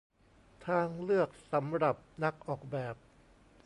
[0.67, 2.95] ทางเลือกสำหรับนักออกแบบ